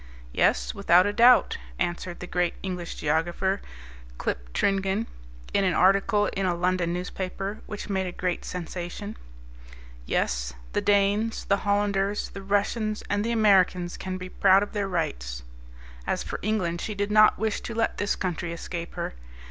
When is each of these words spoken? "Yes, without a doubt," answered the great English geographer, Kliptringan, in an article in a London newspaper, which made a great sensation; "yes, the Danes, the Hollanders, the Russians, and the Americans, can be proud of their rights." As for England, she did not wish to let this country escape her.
"Yes, 0.31 0.73
without 0.73 1.05
a 1.05 1.13
doubt," 1.13 1.59
answered 1.77 2.21
the 2.21 2.25
great 2.25 2.55
English 2.63 2.95
geographer, 2.95 3.61
Kliptringan, 4.17 5.05
in 5.53 5.63
an 5.63 5.75
article 5.75 6.25
in 6.33 6.47
a 6.47 6.55
London 6.55 6.91
newspaper, 6.91 7.61
which 7.67 7.87
made 7.87 8.07
a 8.07 8.11
great 8.11 8.43
sensation; 8.43 9.15
"yes, 10.07 10.53
the 10.73 10.81
Danes, 10.81 11.45
the 11.45 11.57
Hollanders, 11.57 12.29
the 12.29 12.41
Russians, 12.41 13.03
and 13.11 13.23
the 13.23 13.31
Americans, 13.31 13.95
can 13.95 14.17
be 14.17 14.29
proud 14.29 14.63
of 14.63 14.73
their 14.73 14.87
rights." 14.87 15.43
As 16.07 16.23
for 16.23 16.39
England, 16.41 16.81
she 16.81 16.95
did 16.95 17.11
not 17.11 17.37
wish 17.37 17.61
to 17.61 17.75
let 17.75 17.99
this 17.99 18.15
country 18.15 18.51
escape 18.51 18.95
her. 18.95 19.13